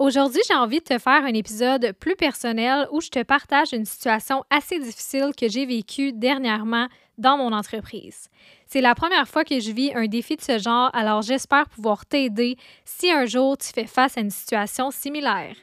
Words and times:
Aujourd'hui, 0.00 0.40
j'ai 0.48 0.54
envie 0.54 0.78
de 0.78 0.84
te 0.84 0.98
faire 0.98 1.26
un 1.26 1.34
épisode 1.34 1.92
plus 2.00 2.16
personnel 2.16 2.88
où 2.90 3.02
je 3.02 3.10
te 3.10 3.22
partage 3.22 3.74
une 3.74 3.84
situation 3.84 4.44
assez 4.48 4.78
difficile 4.78 5.32
que 5.38 5.46
j'ai 5.46 5.66
vécue 5.66 6.14
dernièrement 6.14 6.86
dans 7.18 7.36
mon 7.36 7.52
entreprise. 7.52 8.30
C'est 8.66 8.80
la 8.80 8.94
première 8.94 9.28
fois 9.28 9.44
que 9.44 9.60
je 9.60 9.70
vis 9.72 9.92
un 9.94 10.06
défi 10.06 10.36
de 10.36 10.40
ce 10.40 10.58
genre, 10.58 10.88
alors 10.94 11.20
j'espère 11.20 11.68
pouvoir 11.68 12.06
t'aider 12.06 12.56
si 12.82 13.12
un 13.12 13.26
jour 13.26 13.58
tu 13.58 13.68
fais 13.74 13.84
face 13.84 14.16
à 14.16 14.22
une 14.22 14.30
situation 14.30 14.90
similaire. 14.90 15.54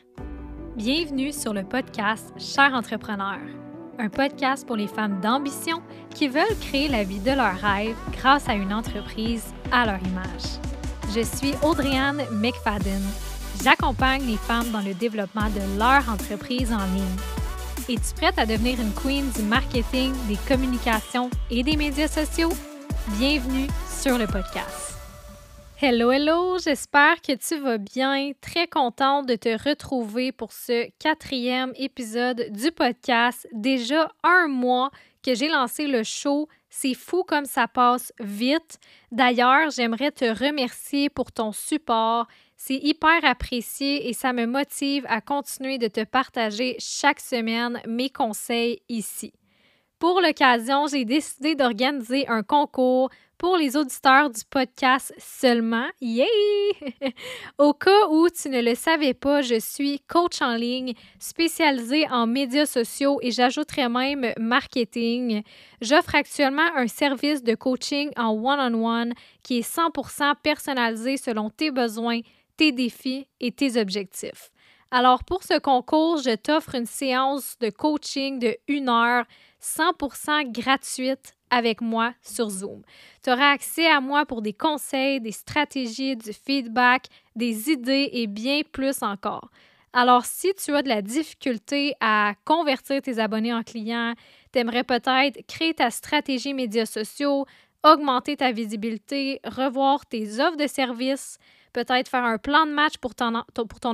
Bienvenue 0.76 1.32
sur 1.32 1.52
le 1.52 1.64
podcast 1.64 2.32
Cher 2.38 2.76
entrepreneur, 2.76 3.40
un 3.98 4.10
podcast 4.10 4.68
pour 4.68 4.76
les 4.76 4.86
femmes 4.88 5.20
d'ambition 5.20 5.82
qui 6.14 6.28
veulent 6.28 6.60
créer 6.62 6.90
la 6.90 7.04
vie 7.04 7.22
de 7.22 7.32
leurs 7.32 7.60
rêves 7.60 7.98
grâce 8.12 8.48
à 8.48 8.54
une 8.54 8.72
entreprise 8.72 9.46
à 9.72 9.88
leur 9.88 10.00
image. 10.00 10.60
Je 11.16 11.22
suis 11.22 11.54
Audriane 11.64 12.22
McFadden 12.34 13.02
J'accompagne 13.64 14.26
les 14.26 14.38
femmes 14.38 14.70
dans 14.72 14.82
le 14.82 14.94
développement 14.94 15.50
de 15.50 15.80
leur 15.80 16.08
entreprise 16.10 16.72
en 16.72 16.86
ligne. 16.94 17.18
Es-tu 17.90 18.14
prête 18.16 18.38
à 18.38 18.46
devenir 18.46 18.80
une 18.80 18.94
queen 18.94 19.30
du 19.32 19.42
marketing, 19.42 20.14
des 20.28 20.38
communications 20.48 21.30
et 21.50 21.64
des 21.64 21.76
médias 21.76 22.08
sociaux? 22.08 22.52
Bienvenue 23.18 23.68
sur 23.90 24.18
le 24.18 24.28
podcast. 24.28 24.94
Hello, 25.82 26.12
hello, 26.12 26.58
j'espère 26.60 27.22
que 27.22 27.34
tu 27.36 27.60
vas 27.60 27.78
bien. 27.78 28.32
Très 28.42 28.68
contente 28.68 29.28
de 29.28 29.36
te 29.36 29.50
retrouver 29.68 30.32
pour 30.32 30.52
ce 30.52 30.90
quatrième 31.00 31.74
épisode 31.76 32.48
du 32.52 32.72
podcast. 32.72 33.48
Déjà 33.54 34.12
un 34.24 34.48
mois 34.48 34.92
que 35.24 35.34
j'ai 35.34 35.50
lancé 35.50 35.88
le 35.88 36.04
show. 36.04 36.48
C'est 36.70 36.94
fou 36.94 37.24
comme 37.24 37.46
ça 37.46 37.68
passe 37.68 38.14
vite. 38.20 38.80
D'ailleurs, 39.12 39.72
j'aimerais 39.72 40.12
te 40.12 40.26
remercier 40.26 41.10
pour 41.10 41.32
ton 41.32 41.52
support 41.52 42.28
c'est 42.58 42.76
hyper 42.76 43.24
apprécié 43.24 44.10
et 44.10 44.14
ça 44.14 44.34
me 44.34 44.46
motive 44.46 45.06
à 45.08 45.22
continuer 45.22 45.78
de 45.78 45.88
te 45.88 46.04
partager 46.04 46.76
chaque 46.80 47.20
semaine 47.20 47.80
mes 47.88 48.10
conseils 48.10 48.82
ici. 48.90 49.32
Pour 50.00 50.22
l'occasion, 50.22 50.86
j'ai 50.88 51.06
décidé 51.06 51.56
d'organiser 51.56 52.28
un 52.28 52.44
concours 52.44 53.10
pour 53.38 53.58
les 53.58 53.78
auditeurs 53.78 54.30
du 54.30 54.42
podcast 54.50 55.14
seulement. 55.18 55.88
Yay! 56.02 56.28
Au 57.58 57.74
cas 57.74 58.08
où 58.10 58.28
tu 58.30 58.50
ne 58.50 58.62
le 58.62 58.76
savais 58.76 59.14
pas, 59.14 59.42
je 59.42 59.60
suis 59.60 60.00
coach 60.02 60.42
en 60.42 60.56
ligne 60.56 60.94
spécialisée 61.20 62.08
en 62.10 62.26
médias 62.26 62.66
sociaux 62.66 63.20
et 63.22 63.32
j'ajouterai 63.32 63.90
même 63.90 64.34
marketing. 64.40 65.44
J'offre 65.82 66.16
actuellement 66.16 66.70
un 66.76 66.88
service 66.88 67.44
de 67.44 67.56
coaching 67.56 68.12
en 68.18 68.32
one-on-one 68.32 68.74
-on 68.74 69.12
-one 69.12 69.14
qui 69.44 69.60
est 69.60 69.68
100% 69.68 70.34
personnalisé 70.44 71.18
selon 71.18 71.50
tes 71.50 71.72
besoins, 71.72 72.22
tes 72.58 72.72
défis 72.72 73.28
et 73.40 73.52
tes 73.52 73.80
objectifs. 73.80 74.52
Alors 74.92 75.24
pour 75.24 75.44
ce 75.44 75.60
concours, 75.60 76.18
je 76.18 76.36
t'offre 76.36 76.76
une 76.76 76.86
séance 76.86 77.58
de 77.60 77.70
coaching 77.70 78.40
de 78.40 78.56
une 78.68 78.90
heure 78.90 79.26
100% 79.62 80.52
gratuite 80.52 81.36
avec 81.50 81.82
moi 81.82 82.14
sur 82.22 82.50
Zoom. 82.50 82.82
Tu 83.24 83.32
auras 83.32 83.52
accès 83.52 83.88
à 83.88 84.02
moi 84.02 84.26
pour 84.26 84.42
des 84.42 84.54
conseils, 84.54 85.22
des 85.22 85.32
stratégies, 85.32 86.16
du 86.16 86.34
feedback, 86.34 87.08
des 87.36 87.70
idées 87.70 88.10
et 88.14 88.28
bien 88.28 88.62
plus 88.72 89.02
encore. 89.02 89.50
Alors, 89.94 90.26
si 90.26 90.54
tu 90.54 90.76
as 90.76 90.84
de 90.84 90.90
la 90.90 91.02
difficulté 91.02 91.96
à 92.02 92.34
convertir 92.46 93.02
tes 93.02 93.20
abonnés 93.20 93.54
en 93.54 93.64
clients, 93.64 94.14
tu 94.52 94.60
aimerais 94.60 94.84
peut-être 94.84 95.46
créer 95.48 95.74
ta 95.74 95.90
stratégie 95.90 96.54
médias 96.54 96.86
sociaux, 96.86 97.46
augmenter 97.84 98.38
ta 98.38 98.52
visibilité, 98.52 99.40
revoir 99.46 100.06
tes 100.06 100.40
offres 100.40 100.58
de 100.58 100.68
services, 100.68 101.40
peut-être 101.78 102.10
faire 102.10 102.24
un 102.24 102.40
plan 102.40 102.66
de 102.66 102.72
match 102.72 102.98
pour 102.98 103.14
ton, 103.14 103.36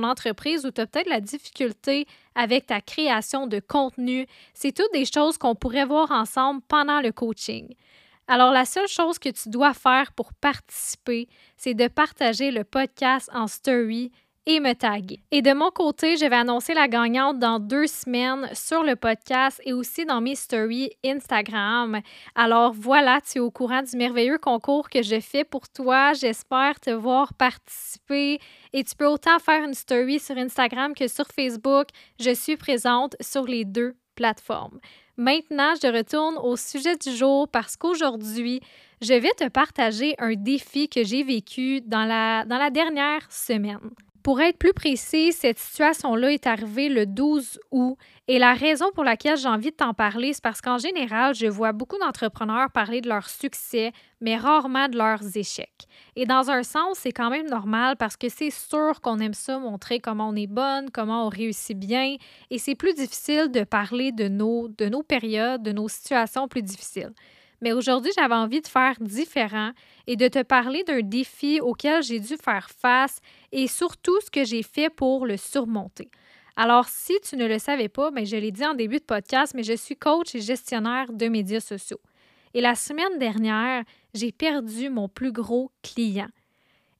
entreprise 0.04 0.64
ou 0.64 0.70
tu 0.70 0.80
as 0.80 0.86
peut-être 0.86 1.10
la 1.10 1.20
difficulté 1.20 2.06
avec 2.34 2.64
ta 2.64 2.80
création 2.80 3.46
de 3.46 3.60
contenu. 3.60 4.26
C'est 4.54 4.72
toutes 4.72 4.92
des 4.94 5.04
choses 5.04 5.36
qu'on 5.36 5.54
pourrait 5.54 5.84
voir 5.84 6.10
ensemble 6.10 6.62
pendant 6.66 7.02
le 7.02 7.12
coaching. 7.12 7.74
Alors, 8.26 8.52
la 8.52 8.64
seule 8.64 8.88
chose 8.88 9.18
que 9.18 9.28
tu 9.28 9.50
dois 9.50 9.74
faire 9.74 10.12
pour 10.12 10.32
participer, 10.32 11.28
c'est 11.58 11.74
de 11.74 11.86
partager 11.88 12.50
le 12.50 12.64
podcast 12.64 13.28
en 13.34 13.46
story 13.46 14.10
et 14.46 14.60
me 14.60 14.74
taguer. 14.74 15.20
Et 15.30 15.42
de 15.42 15.52
mon 15.52 15.70
côté, 15.70 16.16
je 16.16 16.26
vais 16.26 16.36
annoncer 16.36 16.74
la 16.74 16.88
gagnante 16.88 17.38
dans 17.38 17.58
deux 17.58 17.86
semaines 17.86 18.48
sur 18.52 18.82
le 18.82 18.96
podcast 18.96 19.60
et 19.64 19.72
aussi 19.72 20.04
dans 20.04 20.20
mes 20.20 20.34
stories 20.34 20.90
Instagram. 21.04 22.00
Alors 22.34 22.72
voilà, 22.72 23.20
tu 23.20 23.38
es 23.38 23.40
au 23.40 23.50
courant 23.50 23.82
du 23.82 23.96
merveilleux 23.96 24.38
concours 24.38 24.90
que 24.90 25.02
je 25.02 25.20
fais 25.20 25.44
pour 25.44 25.68
toi. 25.68 26.12
J'espère 26.12 26.78
te 26.80 26.90
voir 26.90 27.32
participer 27.34 28.38
et 28.72 28.84
tu 28.84 28.94
peux 28.96 29.06
autant 29.06 29.38
faire 29.38 29.64
une 29.64 29.74
story 29.74 30.18
sur 30.18 30.36
Instagram 30.36 30.94
que 30.94 31.08
sur 31.08 31.26
Facebook. 31.28 31.88
Je 32.20 32.34
suis 32.34 32.56
présente 32.56 33.16
sur 33.20 33.44
les 33.44 33.64
deux 33.64 33.96
plateformes. 34.14 34.78
Maintenant, 35.16 35.74
je 35.80 35.86
retourne 35.86 36.36
au 36.38 36.56
sujet 36.56 36.96
du 36.96 37.14
jour 37.14 37.48
parce 37.48 37.76
qu'aujourd'hui, 37.76 38.60
je 39.00 39.14
vais 39.14 39.30
te 39.36 39.48
partager 39.48 40.14
un 40.18 40.34
défi 40.34 40.88
que 40.88 41.04
j'ai 41.04 41.22
vécu 41.22 41.80
dans 41.82 42.04
la, 42.04 42.44
dans 42.44 42.58
la 42.58 42.70
dernière 42.70 43.30
semaine. 43.30 43.90
Pour 44.24 44.40
être 44.40 44.56
plus 44.56 44.72
précis, 44.72 45.32
cette 45.32 45.58
situation-là 45.58 46.32
est 46.32 46.46
arrivée 46.46 46.88
le 46.88 47.04
12 47.04 47.60
août 47.70 47.98
et 48.26 48.38
la 48.38 48.54
raison 48.54 48.86
pour 48.94 49.04
laquelle 49.04 49.36
j'ai 49.36 49.50
envie 49.50 49.70
de 49.70 49.76
t'en 49.76 49.92
parler, 49.92 50.32
c'est 50.32 50.42
parce 50.42 50.62
qu'en 50.62 50.78
général, 50.78 51.34
je 51.34 51.46
vois 51.46 51.72
beaucoup 51.72 51.98
d'entrepreneurs 51.98 52.70
parler 52.70 53.02
de 53.02 53.08
leurs 53.10 53.28
succès, 53.28 53.92
mais 54.22 54.38
rarement 54.38 54.88
de 54.88 54.96
leurs 54.96 55.36
échecs. 55.36 55.84
Et 56.16 56.24
dans 56.24 56.50
un 56.50 56.62
sens, 56.62 57.00
c'est 57.00 57.12
quand 57.12 57.28
même 57.28 57.50
normal 57.50 57.96
parce 57.98 58.16
que 58.16 58.30
c'est 58.30 58.48
sûr 58.48 59.02
qu'on 59.02 59.18
aime 59.18 59.34
ça, 59.34 59.58
montrer 59.58 60.00
comment 60.00 60.30
on 60.30 60.36
est 60.36 60.46
bonne, 60.46 60.90
comment 60.90 61.26
on 61.26 61.28
réussit 61.28 61.78
bien, 61.78 62.16
et 62.50 62.58
c'est 62.58 62.74
plus 62.74 62.94
difficile 62.94 63.50
de 63.50 63.62
parler 63.62 64.10
de 64.10 64.28
nos, 64.28 64.68
de 64.68 64.88
nos 64.88 65.02
périodes, 65.02 65.62
de 65.62 65.72
nos 65.72 65.88
situations 65.88 66.48
plus 66.48 66.62
difficiles. 66.62 67.12
Mais 67.64 67.72
aujourd'hui, 67.72 68.12
j'avais 68.14 68.34
envie 68.34 68.60
de 68.60 68.66
faire 68.66 68.94
différent 69.00 69.70
et 70.06 70.16
de 70.16 70.28
te 70.28 70.42
parler 70.42 70.84
d'un 70.84 71.00
défi 71.00 71.60
auquel 71.62 72.02
j'ai 72.02 72.20
dû 72.20 72.36
faire 72.36 72.68
face 72.68 73.20
et 73.54 73.68
surtout 73.68 74.20
ce 74.20 74.30
que 74.30 74.44
j'ai 74.44 74.64
fait 74.64 74.90
pour 74.90 75.26
le 75.26 75.36
surmonter. 75.36 76.10
Alors, 76.56 76.88
si 76.88 77.14
tu 77.22 77.36
ne 77.36 77.46
le 77.46 77.58
savais 77.58 77.88
pas, 77.88 78.10
mais 78.10 78.22
ben, 78.22 78.26
je 78.26 78.36
l'ai 78.36 78.50
dit 78.50 78.66
en 78.66 78.74
début 78.74 78.98
de 78.98 79.04
podcast, 79.04 79.54
mais 79.54 79.62
je 79.62 79.76
suis 79.76 79.96
coach 79.96 80.34
et 80.34 80.40
gestionnaire 80.40 81.12
de 81.12 81.28
médias 81.28 81.60
sociaux. 81.60 82.00
Et 82.52 82.60
la 82.60 82.74
semaine 82.74 83.18
dernière, 83.18 83.84
j'ai 84.12 84.32
perdu 84.32 84.90
mon 84.90 85.08
plus 85.08 85.32
gros 85.32 85.70
client. 85.82 86.28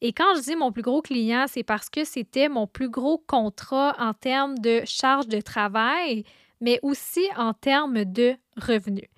Et 0.01 0.13
quand 0.13 0.35
je 0.37 0.43
dis 0.43 0.57
mon 0.57 0.71
plus 0.71 0.83
gros 0.83 1.03
client, 1.03 1.47
c'est 1.49 1.63
parce 1.65 1.91
que 1.91 2.05
c'était 2.05 2.49
mon 2.49 2.67
plus 2.67 2.89
gros 2.89 3.19
contrat 3.19 3.95
en 3.99 4.13
termes 4.13 4.59
de 4.59 4.83
charge 4.85 5.29
de 5.29 5.41
travail, 5.41 6.25
mais 6.61 6.79
aussi 6.83 7.25
en 7.37 7.53
termes 7.53 8.05
de 8.05 8.37
revenus. 8.57 9.09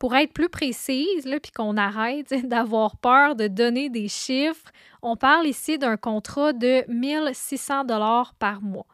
Pour 0.00 0.16
être 0.16 0.32
plus 0.32 0.48
précise, 0.48 1.28
puis 1.42 1.52
qu'on 1.52 1.76
arrête 1.76 2.34
d'avoir 2.48 2.96
peur 2.96 3.36
de 3.36 3.46
donner 3.46 3.90
des 3.90 4.08
chiffres, 4.08 4.72
on 5.02 5.14
parle 5.14 5.46
ici 5.46 5.78
d'un 5.78 5.98
contrat 5.98 6.54
de 6.54 6.84
1600 6.88 7.84
dollars 7.84 8.34
par 8.38 8.62
mois. 8.62 8.86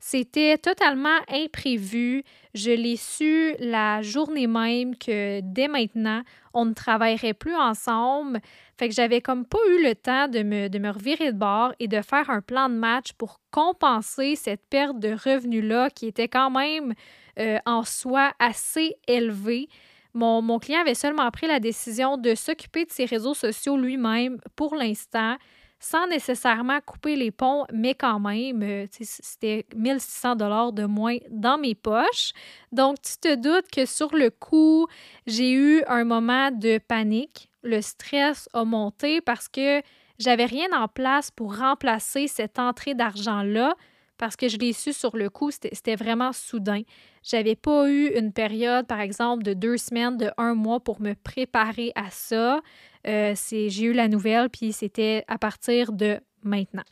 C'était 0.00 0.56
totalement 0.56 1.18
imprévu. 1.28 2.22
Je 2.54 2.70
l'ai 2.70 2.96
su 2.96 3.56
la 3.58 4.00
journée 4.00 4.46
même 4.46 4.96
que 4.96 5.40
dès 5.42 5.68
maintenant, 5.68 6.22
on 6.54 6.64
ne 6.64 6.72
travaillerait 6.72 7.34
plus 7.34 7.54
ensemble. 7.54 8.40
Fait 8.78 8.88
que 8.88 8.94
j'avais 8.94 9.20
comme 9.20 9.44
pas 9.44 9.58
eu 9.68 9.82
le 9.82 9.94
temps 9.94 10.28
de 10.28 10.42
me, 10.42 10.68
de 10.68 10.78
me 10.78 10.90
revirer 10.90 11.32
de 11.32 11.38
bord 11.38 11.74
et 11.78 11.88
de 11.88 12.00
faire 12.00 12.30
un 12.30 12.40
plan 12.40 12.70
de 12.70 12.74
match 12.74 13.12
pour 13.18 13.40
compenser 13.50 14.34
cette 14.34 14.62
perte 14.70 14.98
de 14.98 15.10
revenus-là 15.10 15.90
qui 15.90 16.06
était 16.06 16.28
quand 16.28 16.50
même 16.50 16.94
euh, 17.38 17.58
en 17.66 17.82
soi 17.82 18.32
assez 18.38 18.96
élevée. 19.08 19.68
Mon, 20.14 20.58
client 20.58 20.80
avait 20.80 20.94
seulement 20.94 21.30
pris 21.30 21.46
la 21.46 21.60
décision 21.60 22.16
de 22.16 22.34
s'occuper 22.34 22.84
de 22.84 22.90
ses 22.90 23.04
réseaux 23.04 23.34
sociaux 23.34 23.76
lui-même 23.76 24.38
pour 24.56 24.74
l'instant, 24.74 25.36
sans 25.80 26.06
nécessairement 26.08 26.80
couper 26.84 27.14
les 27.14 27.30
ponts, 27.30 27.64
mais 27.72 27.94
quand 27.94 28.18
même, 28.18 28.62
euh, 28.62 28.86
c'était 28.90 29.64
1600 29.76 30.36
dollars 30.36 30.72
de 30.72 30.84
moins 30.84 31.18
dans 31.30 31.58
mes 31.58 31.74
poches. 31.74 32.32
Donc, 32.72 32.96
tu 33.00 33.16
te 33.18 33.34
doutes 33.36 33.70
que 33.70 33.86
sur 33.86 34.14
le 34.14 34.30
coup, 34.30 34.88
j'ai 35.26 35.52
eu 35.52 35.84
un 35.86 36.04
moment 36.04 36.50
de 36.50 36.78
panique. 36.78 37.48
Le 37.62 37.80
stress 37.80 38.48
a 38.54 38.64
monté 38.64 39.20
parce 39.20 39.48
que 39.48 39.82
j'avais 40.18 40.46
rien 40.46 40.68
en 40.72 40.88
place 40.88 41.30
pour 41.30 41.56
remplacer 41.56 42.26
cette 42.26 42.58
entrée 42.58 42.94
d'argent-là 42.94 43.76
parce 44.18 44.36
que 44.36 44.48
je 44.48 44.58
l'ai 44.58 44.72
su 44.72 44.92
sur 44.92 45.16
le 45.16 45.30
coup, 45.30 45.50
c'était 45.50 45.96
vraiment 45.96 46.32
soudain. 46.32 46.82
J'avais 47.22 47.56
pas 47.56 47.88
eu 47.88 48.08
une 48.16 48.32
période, 48.32 48.86
par 48.86 49.00
exemple, 49.00 49.42
de 49.42 49.54
deux 49.54 49.76
semaines, 49.76 50.16
de 50.16 50.30
un 50.36 50.54
mois 50.54 50.80
pour 50.80 51.00
me 51.00 51.14
préparer 51.14 51.92
à 51.94 52.10
ça. 52.10 52.60
Euh, 53.06 53.34
j'ai 53.50 53.84
eu 53.84 53.92
la 53.92 54.08
nouvelle, 54.08 54.50
puis 54.50 54.72
c'était 54.72 55.24
à 55.28 55.38
partir 55.38 55.92
de 55.92 56.18
maintenant. 56.42 56.84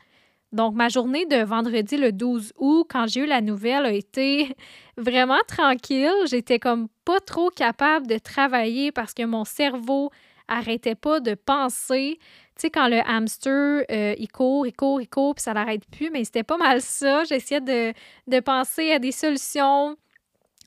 Donc, 0.52 0.74
ma 0.74 0.88
journée 0.88 1.26
de 1.26 1.42
vendredi 1.42 1.96
le 1.96 2.12
12 2.12 2.52
août, 2.56 2.86
quand 2.88 3.06
j'ai 3.06 3.20
eu 3.20 3.26
la 3.26 3.40
nouvelle, 3.40 3.84
a 3.84 3.92
été 3.92 4.54
vraiment 4.96 5.40
tranquille. 5.46 6.14
J'étais 6.30 6.58
comme 6.58 6.88
pas 7.04 7.20
trop 7.20 7.50
capable 7.50 8.06
de 8.06 8.18
travailler 8.18 8.92
parce 8.92 9.12
que 9.12 9.24
mon 9.24 9.44
cerveau 9.44 10.10
arrêtait 10.48 10.94
pas 10.94 11.20
de 11.20 11.34
penser. 11.34 12.18
Tu 12.56 12.62
sais, 12.62 12.70
quand 12.70 12.88
le 12.88 13.00
hamster, 13.06 13.84
euh, 13.90 14.14
il 14.18 14.28
court, 14.28 14.66
il 14.66 14.72
court, 14.72 15.00
il 15.00 15.08
court, 15.08 15.34
puis 15.34 15.42
ça 15.42 15.52
n'arrête 15.52 15.84
plus, 15.90 16.10
mais 16.10 16.24
c'était 16.24 16.42
pas 16.42 16.56
mal 16.56 16.80
ça. 16.80 17.24
J'essayais 17.24 17.60
de, 17.60 17.92
de 18.26 18.40
penser 18.40 18.92
à 18.92 18.98
des 18.98 19.12
solutions. 19.12 19.96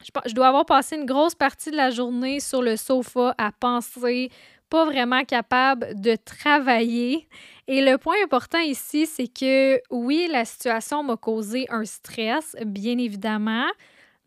Je, 0.04 0.12
je 0.28 0.34
dois 0.36 0.50
avoir 0.50 0.66
passé 0.66 0.98
une 0.98 1.06
grosse 1.06 1.34
partie 1.34 1.72
de 1.72 1.76
la 1.76 1.90
journée 1.90 2.40
sur 2.40 2.62
le 2.62 2.78
sofa 2.78 3.34
à 3.40 3.52
penser, 3.52 4.30
pas 4.70 4.86
vraiment 4.86 5.24
capable 5.24 6.00
de 6.00 6.16
travailler. 6.16 7.28
Et 7.68 7.82
le 7.82 7.98
point 7.98 8.16
important 8.24 8.60
ici, 8.60 9.08
c'est 9.08 9.28
que 9.28 9.82
oui, 9.90 10.28
la 10.32 10.46
situation 10.46 11.02
m'a 11.04 11.18
causé 11.18 11.66
un 11.70 11.86
stress, 11.86 12.56
bien 12.66 13.00
évidemment, 13.00 13.68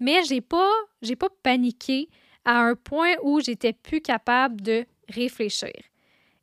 mais 0.01 0.25
j'ai 0.25 0.41
pas, 0.41 0.71
j'ai 1.01 1.15
pas 1.17 1.29
paniqué 1.45 2.09
à 2.45 2.59
un 2.61 2.75
point 2.75 3.15
où 3.23 3.41
j'étais 3.41 3.73
plus 3.73 4.01
capable 4.01 4.61
de 4.61 4.85
réfléchir. 5.09 5.71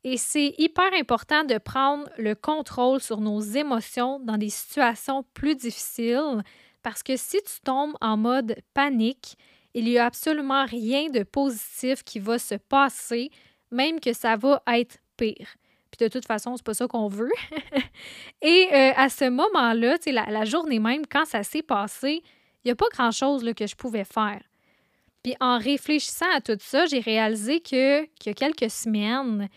Et 0.02 0.16
c'est 0.16 0.54
hyper 0.58 0.90
important 0.98 1.44
de 1.44 1.58
prendre 1.58 2.08
le 2.16 2.34
contrôle 2.34 3.00
sur 3.00 3.20
nos 3.20 3.40
émotions 3.40 4.18
dans 4.20 4.38
des 4.38 4.48
situations 4.48 5.24
plus 5.34 5.54
difficiles 5.54 6.42
parce 6.82 7.02
que 7.02 7.16
si 7.16 7.38
tu 7.42 7.60
tombes 7.62 7.94
en 8.00 8.16
mode 8.16 8.56
panique, 8.72 9.36
il 9.74 9.84
n'y 9.84 9.98
a 9.98 10.06
absolument 10.06 10.64
rien 10.64 11.10
de 11.10 11.22
positif 11.22 12.02
qui 12.02 12.18
va 12.18 12.38
se 12.38 12.54
passer, 12.54 13.30
même 13.70 14.00
que 14.00 14.12
ça 14.12 14.36
va 14.36 14.62
être 14.68 14.98
pire. 15.16 15.56
Puis 15.90 16.06
de 16.06 16.08
toute 16.08 16.26
façon, 16.26 16.56
c'est 16.56 16.64
pas 16.64 16.74
ça 16.74 16.86
qu'on 16.86 17.08
veut. 17.08 17.32
Et 18.42 18.68
euh, 18.72 18.92
à 18.96 19.08
ce 19.08 19.28
moment-là, 19.28 19.96
la, 20.06 20.24
la 20.30 20.44
journée 20.44 20.78
même, 20.78 21.06
quand 21.06 21.24
ça 21.24 21.42
s'est 21.42 21.62
passé, 21.62 22.22
il 22.64 22.68
n'y 22.68 22.70
a 22.70 22.76
pas 22.76 22.88
grand-chose 22.92 23.44
que 23.54 23.66
je 23.66 23.76
pouvais 23.76 24.04
faire. 24.04 24.40
Puis 25.22 25.34
en 25.40 25.58
réfléchissant 25.58 26.30
à 26.32 26.40
tout 26.40 26.56
ça, 26.60 26.86
j'ai 26.86 27.00
réalisé 27.00 27.60
que 27.60 28.04
qu'il 28.16 28.26
y 28.26 28.30
a 28.30 28.34
quelques 28.34 28.70
semaines, 28.70 29.48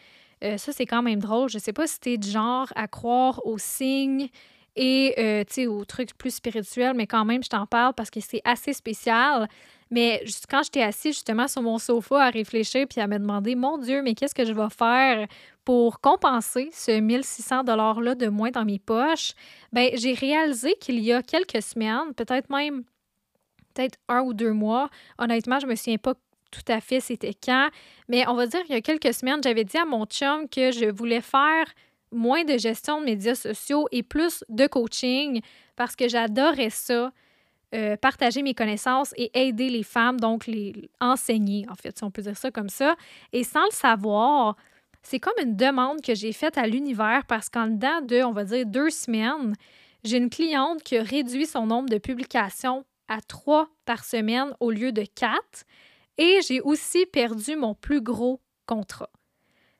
euh, 0.43 0.57
ça 0.57 0.71
c'est 0.71 0.85
quand 0.85 1.01
même 1.01 1.19
drôle, 1.19 1.49
je 1.49 1.57
sais 1.57 1.73
pas 1.73 1.87
si 1.87 1.99
t'es 1.99 2.17
du 2.17 2.29
genre 2.29 2.67
à 2.75 2.87
croire 2.87 3.45
aux 3.45 3.57
signes 3.57 4.29
et 4.75 5.13
euh, 5.17 5.67
aux 5.67 5.85
trucs 5.85 6.17
plus 6.17 6.35
spirituels, 6.35 6.95
mais 6.95 7.07
quand 7.07 7.25
même, 7.25 7.43
je 7.43 7.49
t'en 7.49 7.65
parle 7.65 7.93
parce 7.93 8.09
que 8.09 8.19
c'est 8.19 8.41
assez 8.43 8.73
spécial. 8.73 9.47
Mais 9.91 10.23
quand 10.49 10.63
j'étais 10.63 10.81
assise 10.81 11.13
justement 11.13 11.47
sur 11.47 11.61
mon 11.61 11.77
sofa 11.77 12.23
à 12.25 12.29
réfléchir 12.31 12.87
puis 12.89 12.99
à 12.99 13.05
me 13.05 13.19
demander, 13.19 13.53
mon 13.53 13.77
Dieu, 13.77 14.01
mais 14.01 14.15
qu'est-ce 14.15 14.33
que 14.33 14.45
je 14.45 14.53
vais 14.53 14.69
faire 14.75 15.27
pour 15.63 16.01
compenser 16.01 16.69
ce 16.73 16.99
1600 16.99 17.63
$-là 17.63 18.15
de 18.15 18.27
moins 18.27 18.49
dans 18.49 18.65
mes 18.65 18.79
poches, 18.79 19.33
ben 19.71 19.91
j'ai 19.93 20.13
réalisé 20.13 20.73
qu'il 20.81 20.99
y 20.99 21.13
a 21.13 21.21
quelques 21.21 21.61
semaines, 21.61 22.13
peut-être 22.15 22.49
même 22.49 22.83
peut-être 23.73 23.97
un 24.09 24.21
ou 24.21 24.33
deux 24.33 24.53
mois. 24.53 24.89
Honnêtement, 25.17 25.59
je 25.59 25.67
me 25.67 25.75
souviens 25.75 25.97
pas 25.97 26.13
tout 26.53 26.71
à 26.71 26.79
fait 26.79 26.99
c'était 26.99 27.33
quand, 27.33 27.69
mais 28.07 28.27
on 28.27 28.35
va 28.35 28.47
dire 28.47 28.61
qu'il 28.63 28.75
y 28.75 28.77
a 28.77 28.81
quelques 28.81 29.13
semaines, 29.13 29.41
j'avais 29.43 29.63
dit 29.63 29.77
à 29.77 29.85
mon 29.85 30.05
chum 30.05 30.47
que 30.47 30.71
je 30.71 30.85
voulais 30.85 31.21
faire 31.21 31.65
moins 32.11 32.43
de 32.43 32.57
gestion 32.57 33.01
de 33.01 33.05
médias 33.05 33.35
sociaux 33.35 33.87
et 33.91 34.03
plus 34.03 34.43
de 34.49 34.67
coaching 34.67 35.41
parce 35.75 35.95
que 35.95 36.07
j'adorais 36.07 36.69
ça. 36.69 37.11
Euh, 37.75 37.97
partager 37.97 38.43
mes 38.43 38.53
connaissances 38.53 39.15
et 39.17 39.31
aider 39.33 39.67
les 39.67 39.81
femmes, 39.81 40.19
donc 40.19 40.45
les 40.45 40.91
enseigner, 41.01 41.65
en 41.71 41.73
fait, 41.73 41.97
si 41.97 42.03
on 42.03 42.11
peut 42.11 42.21
dire 42.21 42.37
ça 42.37 42.51
comme 42.51 42.69
ça. 42.69 42.95
Et 43.31 43.43
sans 43.43 43.65
le 43.65 43.71
savoir, 43.71 44.55
c'est 45.01 45.19
comme 45.19 45.33
une 45.41 45.55
demande 45.55 45.99
que 46.01 46.13
j'ai 46.13 46.33
faite 46.33 46.59
à 46.59 46.67
l'univers 46.67 47.25
parce 47.27 47.49
qu'en 47.49 47.65
dedans 47.65 48.01
de, 48.01 48.21
on 48.23 48.31
va 48.31 48.43
dire, 48.43 48.67
deux 48.67 48.91
semaines, 48.91 49.55
j'ai 50.03 50.17
une 50.17 50.29
cliente 50.29 50.83
qui 50.83 50.99
réduit 50.99 51.47
son 51.47 51.65
nombre 51.65 51.89
de 51.89 51.97
publications 51.97 52.85
à 53.07 53.21
trois 53.21 53.69
par 53.85 54.03
semaine 54.03 54.53
au 54.59 54.69
lieu 54.69 54.91
de 54.91 55.03
quatre. 55.03 55.65
Et 56.17 56.39
j'ai 56.47 56.61
aussi 56.61 57.05
perdu 57.05 57.55
mon 57.55 57.73
plus 57.73 58.01
gros 58.01 58.41
contrat. 58.65 59.09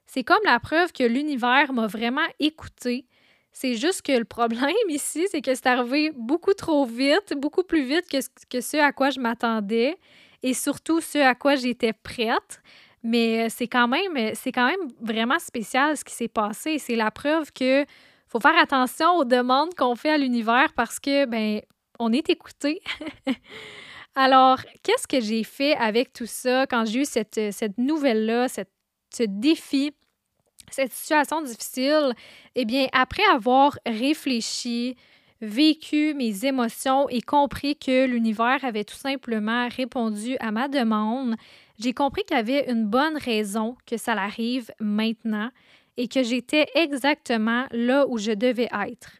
C'est 0.05 0.23
comme 0.23 0.43
la 0.45 0.59
preuve 0.59 0.91
que 0.91 1.03
l'univers 1.03 1.73
m'a 1.73 1.87
vraiment 1.87 2.27
écouté. 2.39 3.07
C'est 3.51 3.75
juste 3.75 4.01
que 4.01 4.11
le 4.11 4.25
problème 4.25 4.73
ici, 4.89 5.25
c'est 5.31 5.41
que 5.41 5.53
c'est 5.53 5.67
arrivé 5.67 6.11
beaucoup 6.15 6.53
trop 6.53 6.85
vite, 6.85 7.33
beaucoup 7.37 7.63
plus 7.63 7.83
vite 7.83 8.09
que, 8.09 8.17
que 8.49 8.61
ce 8.61 8.77
à 8.77 8.91
quoi 8.91 9.11
je 9.11 9.19
m'attendais 9.19 9.95
et 10.41 10.53
surtout 10.53 11.01
ce 11.01 11.19
à 11.19 11.35
quoi 11.35 11.55
j'étais 11.55 11.93
prête. 11.93 12.61
Mais 13.03 13.49
c'est 13.49 13.67
quand 13.67 13.87
même, 13.87 14.33
c'est 14.33 14.51
quand 14.51 14.65
même 14.65 14.89
vraiment 15.01 15.39
spécial 15.39 15.97
ce 15.97 16.03
qui 16.03 16.13
s'est 16.13 16.27
passé. 16.27 16.79
C'est 16.79 16.95
la 16.95 17.11
preuve 17.11 17.51
que 17.51 17.85
faut 18.27 18.39
faire 18.39 18.57
attention 18.57 19.17
aux 19.17 19.25
demandes 19.25 19.75
qu'on 19.75 19.95
fait 19.95 20.09
à 20.09 20.17
l'univers 20.17 20.73
parce 20.75 20.99
que 20.99 21.25
ben 21.25 21.61
on 21.99 22.11
est 22.11 22.29
écouté. 22.29 22.81
Alors, 24.15 24.59
qu'est-ce 24.83 25.07
que 25.07 25.19
j'ai 25.19 25.43
fait 25.43 25.75
avec 25.75 26.13
tout 26.13 26.27
ça 26.27 26.67
quand 26.67 26.85
j'ai 26.85 27.01
eu 27.01 27.05
cette, 27.05 27.39
cette 27.51 27.77
nouvelle-là, 27.77 28.47
ce 28.47 29.23
défi, 29.23 29.91
cette 30.69 30.93
situation 30.93 31.41
difficile? 31.41 32.13
Eh 32.55 32.65
bien, 32.65 32.87
après 32.93 33.23
avoir 33.31 33.77
réfléchi, 33.87 34.95
vécu 35.41 36.13
mes 36.13 36.45
émotions 36.45 37.09
et 37.09 37.21
compris 37.21 37.75
que 37.75 38.05
l'univers 38.05 38.63
avait 38.63 38.83
tout 38.83 38.95
simplement 38.95 39.67
répondu 39.67 40.37
à 40.39 40.51
ma 40.51 40.67
demande, 40.67 41.35
j'ai 41.79 41.93
compris 41.93 42.23
qu'il 42.23 42.37
y 42.37 42.39
avait 42.39 42.71
une 42.71 42.85
bonne 42.85 43.17
raison 43.17 43.75
que 43.85 43.97
ça 43.97 44.13
arrive 44.13 44.71
maintenant 44.79 45.49
et 45.97 46.07
que 46.07 46.23
j'étais 46.23 46.67
exactement 46.75 47.65
là 47.71 48.05
où 48.07 48.17
je 48.19 48.31
devais 48.31 48.69
être. 48.87 49.11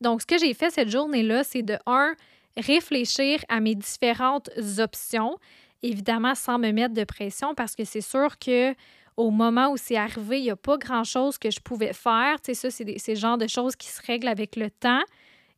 Donc, 0.00 0.22
ce 0.22 0.26
que 0.26 0.38
j'ai 0.38 0.54
fait 0.54 0.70
cette 0.70 0.88
journée-là, 0.88 1.44
c'est 1.44 1.62
de, 1.62 1.76
un, 1.86 2.14
réfléchir 2.56 3.40
à 3.48 3.60
mes 3.60 3.74
différentes 3.74 4.50
options, 4.78 5.38
évidemment 5.82 6.34
sans 6.34 6.58
me 6.58 6.70
mettre 6.70 6.94
de 6.94 7.04
pression 7.04 7.54
parce 7.54 7.74
que 7.74 7.84
c'est 7.84 8.00
sûr 8.00 8.38
que 8.38 8.74
au 9.16 9.30
moment 9.30 9.70
où 9.70 9.76
c'est 9.76 9.96
arrivé, 9.96 10.38
il 10.38 10.44
n'y 10.44 10.50
a 10.50 10.56
pas 10.56 10.78
grand-chose 10.78 11.36
que 11.36 11.50
je 11.50 11.60
pouvais 11.60 11.92
faire. 11.92 12.40
Tu 12.40 12.54
ça, 12.54 12.70
c'est 12.70 12.84
le 12.84 13.14
genre 13.14 13.36
de 13.36 13.46
choses 13.46 13.76
qui 13.76 13.88
se 13.88 14.00
règlent 14.06 14.28
avec 14.28 14.56
le 14.56 14.70
temps. 14.70 15.02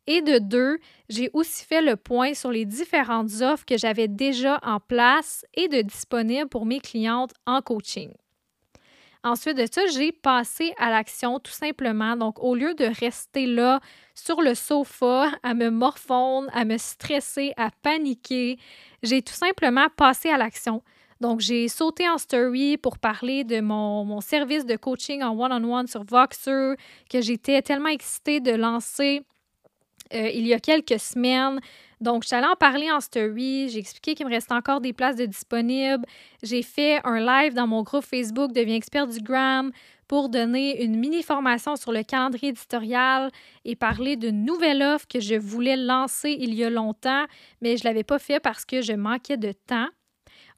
Et 0.07 0.21
de 0.21 0.37
deux, 0.37 0.77
j'ai 1.09 1.29
aussi 1.33 1.65
fait 1.65 1.81
le 1.81 1.95
point 1.95 2.33
sur 2.33 2.51
les 2.51 2.65
différentes 2.65 3.41
offres 3.41 3.65
que 3.65 3.77
j'avais 3.77 4.07
déjà 4.07 4.59
en 4.61 4.79
place 4.79 5.45
et 5.55 5.67
de 5.67 5.81
disponibles 5.81 6.49
pour 6.49 6.65
mes 6.65 6.79
clientes 6.79 7.33
en 7.47 7.61
coaching. 7.61 8.11
Ensuite 9.25 9.57
de 9.57 9.65
ça, 9.65 9.81
j'ai 9.87 10.11
passé 10.11 10.75
à 10.77 10.91
l'action 10.91 11.39
tout 11.39 11.51
simplement. 11.51 12.15
Donc, 12.15 12.37
au 12.43 12.53
lieu 12.53 12.75
de 12.75 12.85
rester 12.85 13.47
là 13.47 13.79
sur 14.13 14.39
le 14.43 14.53
sofa 14.53 15.31
à 15.41 15.55
me 15.55 15.71
morfondre, 15.71 16.47
à 16.53 16.63
me 16.63 16.77
stresser, 16.77 17.51
à 17.57 17.71
paniquer, 17.81 18.59
j'ai 19.01 19.23
tout 19.23 19.33
simplement 19.33 19.87
passé 19.97 20.29
à 20.29 20.37
l'action. 20.37 20.83
Donc, 21.21 21.39
j'ai 21.39 21.67
sauté 21.69 22.07
en 22.07 22.19
story 22.19 22.77
pour 22.77 22.99
parler 22.99 23.43
de 23.43 23.61
mon, 23.61 24.21
service 24.21 24.63
de 24.63 24.75
coaching 24.75 25.23
en 25.23 25.35
one-on-one 25.35 25.87
sur 25.87 26.03
Voxer 26.03 26.75
que 27.09 27.19
j'étais 27.19 27.63
tellement 27.63 27.89
excitée 27.89 28.39
de 28.39 28.51
lancer 28.51 29.23
euh, 30.13 30.29
il 30.29 30.45
y 30.47 30.53
a 30.53 30.59
quelques 30.59 30.99
semaines. 30.99 31.59
Donc, 32.01 32.23
je 32.23 32.27
suis 32.27 32.35
allée 32.35 32.47
en 32.47 32.55
parler 32.55 32.91
en 32.91 32.99
story. 32.99 33.69
J'ai 33.69 33.79
expliqué 33.79 34.15
qu'il 34.15 34.25
me 34.25 34.31
restait 34.31 34.53
encore 34.53 34.81
des 34.81 34.93
places 34.93 35.15
de 35.15 35.25
disponibles. 35.25 36.05
J'ai 36.43 36.61
fait 36.61 36.99
un 37.05 37.19
live 37.19 37.53
dans 37.53 37.67
mon 37.67 37.83
groupe 37.83 38.03
Facebook 38.03 38.51
Deviens 38.51 38.75
expert 38.75 39.07
du 39.07 39.19
Gram 39.19 39.71
pour 40.07 40.29
donner 40.29 40.83
une 40.83 40.97
mini 40.97 41.23
formation 41.23 41.75
sur 41.75 41.91
le 41.91 42.03
calendrier 42.03 42.49
éditorial 42.49 43.31
et 43.63 43.75
parler 43.75 44.17
d'une 44.17 44.45
nouvelle 44.45 44.83
offre 44.83 45.07
que 45.07 45.19
je 45.19 45.35
voulais 45.35 45.77
lancer 45.77 46.35
il 46.39 46.53
y 46.53 46.63
a 46.63 46.69
longtemps, 46.69 47.25
mais 47.61 47.77
je 47.77 47.83
ne 47.83 47.89
l'avais 47.89 48.03
pas 48.03 48.19
fait 48.19 48.39
parce 48.39 48.65
que 48.65 48.81
je 48.81 48.93
manquais 48.93 49.37
de 49.37 49.51
temps. 49.51 49.87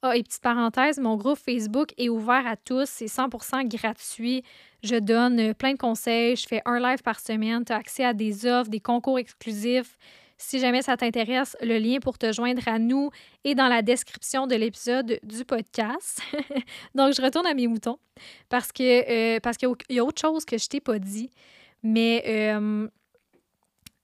Ah, 0.00 0.16
et 0.16 0.22
petite 0.22 0.42
parenthèse, 0.42 0.98
mon 1.00 1.16
groupe 1.16 1.38
Facebook 1.38 1.92
est 1.98 2.08
ouvert 2.08 2.46
à 2.46 2.56
tous, 2.56 2.88
c'est 2.88 3.06
100% 3.06 3.66
gratuit. 3.66 4.44
Je 4.84 4.94
donne 4.94 5.54
plein 5.54 5.72
de 5.72 5.78
conseils, 5.78 6.36
je 6.36 6.46
fais 6.46 6.62
un 6.66 6.78
live 6.78 7.02
par 7.02 7.18
semaine, 7.18 7.64
tu 7.64 7.72
as 7.72 7.76
accès 7.76 8.04
à 8.04 8.14
des 8.14 8.46
offres, 8.46 8.70
des 8.70 8.78
concours 8.78 9.18
exclusifs. 9.18 9.98
Si 10.40 10.60
jamais 10.60 10.82
ça 10.82 10.96
t'intéresse, 10.96 11.56
le 11.60 11.78
lien 11.78 11.98
pour 11.98 12.16
te 12.16 12.32
joindre 12.32 12.62
à 12.68 12.78
nous 12.78 13.10
est 13.42 13.56
dans 13.56 13.66
la 13.66 13.82
description 13.82 14.46
de 14.46 14.54
l'épisode 14.54 15.18
du 15.24 15.44
podcast. 15.44 16.22
Donc, 16.94 17.12
je 17.12 17.20
retourne 17.20 17.46
à 17.46 17.54
mes 17.54 17.66
moutons 17.66 17.98
parce 18.48 18.70
que 18.70 18.82
euh, 18.84 19.40
parce 19.40 19.56
qu'il 19.56 19.68
y 19.90 19.98
a 19.98 20.04
autre 20.04 20.20
chose 20.20 20.44
que 20.44 20.56
je 20.56 20.68
t'ai 20.68 20.80
pas 20.80 21.00
dit. 21.00 21.28
Mais 21.82 22.22
euh, 22.26 22.88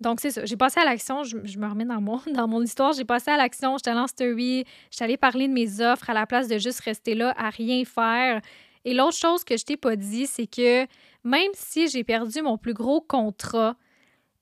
donc, 0.04 0.20
c'est 0.20 0.30
ça. 0.30 0.44
J'ai 0.44 0.56
passé 0.56 0.80
à 0.80 0.84
l'action. 0.84 1.25
Je, 1.25 1.37
me 1.37 1.66
remets 1.66 1.87
dans 1.87 2.00
mon, 2.00 2.20
dans 2.32 2.46
mon 2.46 2.62
histoire. 2.62 2.92
J'ai 2.92 3.06
passé 3.06 3.30
à 3.30 3.38
l'action. 3.38 3.78
J'étais 3.78 3.92
en 3.92 4.06
story. 4.06 4.64
J'étais 4.90 5.04
allée 5.04 5.16
parler 5.16 5.49
de 5.49 5.52
mes 5.52 5.80
offres 5.80 6.11
à 6.11 6.14
la 6.14 6.26
place 6.26 6.46
de 6.46 6.58
juste 6.58 6.80
rester 6.80 7.14
là 7.14 7.34
à 7.38 7.49
rien 7.49 7.84
faire. 7.84 8.42
Et 8.84 8.92
l'autre 8.92 9.16
chose 9.16 9.44
que 9.44 9.56
je 9.56 9.64
t'ai 9.64 9.78
pas 9.78 9.96
dit, 9.96 10.26
c'est 10.26 10.46
que 10.46 10.87
même 11.25 11.50
si 11.54 11.88
j'ai 11.88 12.04
perdu 12.04 12.42
mon 12.42 12.58
plus 12.58 12.75
gros 12.75 13.00
contrat, 13.00 13.76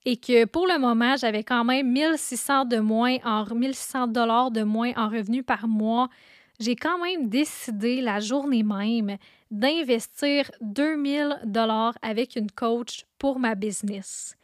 et 0.04 0.16
que 0.16 0.47
pour 0.47 0.66
le 0.66 0.81
moment, 0.81 1.14
j'avais 1.16 1.45
quand 1.45 1.62
même 1.62 1.92
1600 1.92 2.64
de 2.64 2.78
moins 2.78 3.19
en 3.25 3.45
1600 3.45 4.09
dollars 4.09 4.50
de 4.50 4.64
moins 4.64 4.90
en 4.97 5.09
revenus 5.09 5.45
par 5.47 5.69
mois, 5.69 6.09
j'ai 6.59 6.75
quand 6.75 6.99
même 6.99 7.28
décidé 7.28 8.00
la 8.00 8.19
journée 8.19 8.64
même 8.64 9.16
d'investir 9.52 10.50
2000 10.61 11.42
dollars 11.45 11.95
avec 12.02 12.35
une 12.35 12.50
coach 12.50 13.04
pour 13.16 13.38
ma 13.38 13.54
business. 13.54 14.37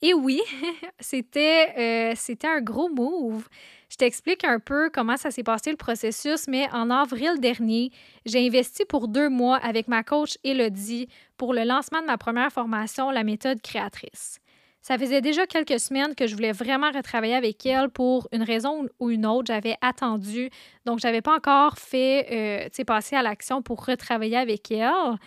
Et 0.00 0.14
oui, 0.14 0.40
c'était 1.00 1.74
euh, 1.76 2.12
c'était 2.16 2.46
un 2.46 2.60
gros 2.60 2.88
move. 2.88 3.48
Je 3.90 3.96
t'explique 3.96 4.44
un 4.44 4.60
peu 4.60 4.90
comment 4.90 5.16
ça 5.16 5.30
s'est 5.30 5.42
passé 5.42 5.70
le 5.70 5.76
processus, 5.76 6.46
mais 6.46 6.68
en 6.72 6.90
avril 6.90 7.40
dernier, 7.40 7.90
j'ai 8.26 8.46
investi 8.46 8.84
pour 8.84 9.08
deux 9.08 9.28
mois 9.28 9.56
avec 9.56 9.88
ma 9.88 10.02
coach 10.04 10.36
Elodie 10.44 11.08
pour 11.36 11.54
le 11.54 11.64
lancement 11.64 12.00
de 12.02 12.06
ma 12.06 12.18
première 12.18 12.52
formation, 12.52 13.10
la 13.10 13.24
méthode 13.24 13.60
créatrice. 13.62 14.40
Ça 14.82 14.96
faisait 14.96 15.20
déjà 15.20 15.46
quelques 15.46 15.80
semaines 15.80 16.14
que 16.14 16.26
je 16.26 16.34
voulais 16.34 16.52
vraiment 16.52 16.90
retravailler 16.90 17.34
avec 17.34 17.64
elle 17.66 17.90
pour 17.90 18.28
une 18.32 18.42
raison 18.42 18.86
ou 19.00 19.10
une 19.10 19.26
autre. 19.26 19.46
J'avais 19.48 19.76
attendu, 19.80 20.50
donc 20.84 21.00
j'avais 21.00 21.20
pas 21.20 21.34
encore 21.34 21.76
fait, 21.78 22.70
euh, 22.70 22.84
passer 22.84 23.16
à 23.16 23.22
l'action 23.22 23.62
pour 23.62 23.84
retravailler 23.84 24.36
avec 24.36 24.70
elle. 24.70 25.18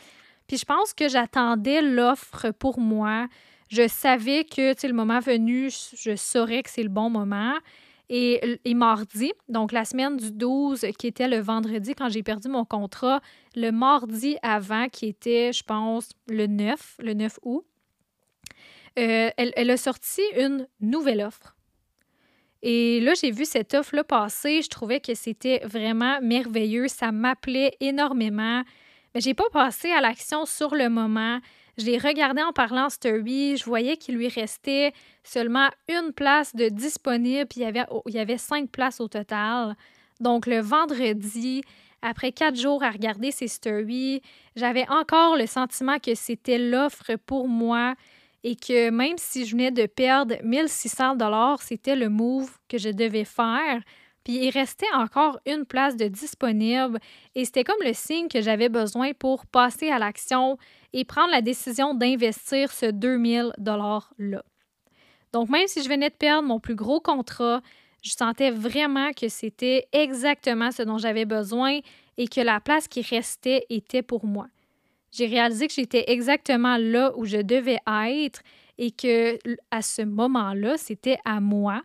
Puis 0.48 0.58
je 0.58 0.66
pense 0.66 0.94
que 0.94 1.10
j'attendais 1.10 1.82
l'offre 1.82 2.52
pour 2.52 2.80
moi. 2.80 3.28
Je 3.72 3.88
savais 3.88 4.44
que, 4.44 4.74
tu 4.74 4.88
le 4.88 4.94
moment 4.94 5.20
venu, 5.20 5.70
je 5.70 6.16
saurais 6.18 6.62
que 6.62 6.70
c'est 6.70 6.84
le 6.84 6.90
bon 6.90 7.10
moment. 7.10 7.54
Et, 8.10 8.60
et, 8.66 8.74
mardi, 8.74 9.32
donc 9.48 9.72
la 9.72 9.86
semaine 9.86 10.18
du 10.18 10.34
12, 10.34 10.86
qui 11.00 11.08
était 11.08 11.30
le 11.30 11.40
vendredi 11.40 11.96
quand 11.96 12.10
j'ai 12.10 12.24
perdu 12.24 12.50
mon 12.50 12.66
contrat, 12.66 13.22
le 13.56 13.72
mardi 13.72 14.36
avant, 14.42 14.90
qui 14.90 15.06
était, 15.06 15.54
je 15.54 15.64
pense, 15.64 16.10
le 16.28 16.48
9, 16.48 16.98
le 17.00 17.14
9 17.14 17.40
août, 17.44 17.66
euh, 19.00 19.30
elle, 19.38 19.70
a 19.70 19.78
sorti 19.78 20.22
une 20.38 20.68
nouvelle 20.82 21.22
offre. 21.22 21.56
Et 22.62 23.00
là, 23.00 23.14
j'ai 23.14 23.32
vu 23.32 23.46
cette 23.46 23.74
offre-là 23.74 24.04
passer. 24.04 24.62
Je 24.62 24.70
trouvais 24.70 25.00
que 25.00 25.14
c'était 25.14 25.60
vraiment 25.64 26.20
merveilleux. 26.22 26.90
Ça 26.90 27.12
m'appelait 27.12 27.76
énormément. 27.80 28.64
Mais 29.16 29.22
j'ai 29.22 29.34
pas 29.34 29.50
passé 29.52 29.90
à 29.92 30.02
l'action 30.02 30.46
sur 30.46 30.76
le 30.76 30.90
moment. 30.90 31.40
Je 31.82 31.86
l'ai 31.88 31.98
regardé 31.98 32.44
en 32.44 32.54
parlant 32.54 32.90
story. 32.90 33.58
Je 33.58 33.66
voyais 33.66 33.98
qu'il 33.98 34.16
lui 34.16 34.28
restait 34.28 34.94
seulement 35.24 35.68
une 35.90 36.14
place 36.14 36.56
de 36.56 36.70
disponible. 36.70 37.48
Puis 37.48 37.62
il 37.62 37.64
y 37.64 37.66
avait, 37.66 37.86
il 38.06 38.14
y 38.14 38.20
avait 38.20 38.38
cinq 38.38 38.70
places 38.70 39.02
au 39.02 39.08
total. 39.08 39.76
Donc, 40.20 40.46
le 40.46 40.60
vendredi, 40.60 41.64
après 42.04 42.32
quatre 42.34 42.56
jours 42.56 42.84
à 42.84 42.92
regarder 42.92 43.32
ces 43.32 43.48
stories, 43.48 44.22
j'avais 44.56 44.88
encore 44.90 45.36
le 45.36 45.48
sentiment 45.48 45.98
que 45.98 46.14
c'était 46.14 46.60
l'offre 46.60 47.16
pour 47.26 47.48
moi 47.48 47.96
et 48.44 48.56
que 48.56 48.92
même 48.92 49.18
si 49.18 49.48
je 49.48 49.52
venais 49.52 49.72
de 49.72 49.88
perdre 49.88 50.36
1600 50.44 51.16
dollars, 51.16 51.64
c'était 51.64 51.96
le 51.96 52.10
move 52.10 52.52
que 52.70 52.78
je 52.78 52.90
devais 52.90 53.26
faire. 53.26 53.82
Puis 54.24 54.46
il 54.46 54.52
restait 54.52 54.94
encore 54.94 55.40
une 55.48 55.66
place 55.66 55.96
de 55.96 56.08
disponible 56.08 57.00
et 57.34 57.44
c'était 57.46 57.64
comme 57.64 57.84
le 57.84 57.94
signe 57.94 58.28
que 58.28 58.42
j'avais 58.42 58.70
besoin 58.70 59.14
pour 59.14 59.48
passer 59.48 59.90
à 59.90 59.98
l'action 59.98 60.60
et 60.94 61.06
prendre 61.06 61.32
la 61.32 61.42
décision 61.42 61.94
d'investir 61.94 62.72
ce 62.72 62.88
2000 62.88 63.54
dollars 63.58 64.14
là. 64.18 64.44
Donc 65.34 65.50
même 65.50 65.68
si 65.68 65.82
je 65.82 65.90
venais 65.90 66.10
de 66.10 66.16
perdre 66.16 66.48
mon 66.48 66.60
plus 66.60 66.76
gros 66.76 67.00
contrat, 67.00 67.62
je 68.04 68.12
sentais 68.12 68.52
vraiment 68.52 69.12
que 69.14 69.30
c'était 69.30 69.88
exactement 69.92 70.72
ce 70.72 70.84
dont 70.84 70.98
j'avais 70.98 71.26
besoin 71.26 71.80
et 72.18 72.28
que 72.28 72.42
la 72.42 72.60
place 72.60 72.88
qui 72.88 73.02
restait 73.02 73.66
était 73.70 74.02
pour 74.02 74.26
moi 74.26 74.48
j'ai 75.12 75.26
réalisé 75.26 75.68
que 75.68 75.74
j'étais 75.74 76.06
exactement 76.08 76.78
là 76.78 77.12
où 77.16 77.26
je 77.26 77.38
devais 77.38 77.80
être 77.88 78.42
et 78.78 78.92
que 78.92 79.38
à 79.70 79.82
ce 79.82 80.02
moment-là, 80.02 80.78
c'était 80.78 81.18
à 81.26 81.40
moi, 81.40 81.84